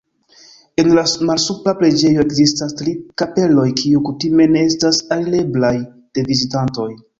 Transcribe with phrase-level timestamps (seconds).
[0.83, 6.91] En la malsupra preĝejo ekzistas tri kapeloj, kiuj kutime ne estas alireblaj de vizitantoj.